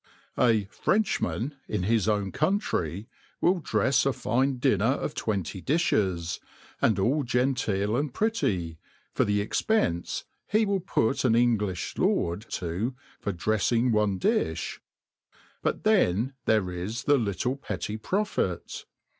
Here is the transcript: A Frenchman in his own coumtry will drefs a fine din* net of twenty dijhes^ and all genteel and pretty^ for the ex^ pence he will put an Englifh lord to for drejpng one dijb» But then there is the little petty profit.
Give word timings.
A 0.39 0.65
Frenchman 0.71 1.57
in 1.67 1.83
his 1.83 2.07
own 2.09 2.31
coumtry 2.31 3.05
will 3.39 3.61
drefs 3.61 4.03
a 4.03 4.11
fine 4.13 4.57
din* 4.57 4.79
net 4.79 4.97
of 4.97 5.13
twenty 5.13 5.61
dijhes^ 5.61 6.39
and 6.81 6.97
all 6.97 7.21
genteel 7.21 7.95
and 7.95 8.11
pretty^ 8.11 8.77
for 9.13 9.25
the 9.25 9.45
ex^ 9.45 9.67
pence 9.67 10.25
he 10.47 10.65
will 10.65 10.79
put 10.79 11.23
an 11.23 11.33
Englifh 11.33 11.99
lord 11.99 12.47
to 12.49 12.95
for 13.19 13.31
drejpng 13.31 13.91
one 13.91 14.17
dijb» 14.19 14.79
But 15.61 15.83
then 15.83 16.33
there 16.45 16.71
is 16.71 17.03
the 17.03 17.19
little 17.19 17.55
petty 17.55 17.97
profit. 17.97 18.85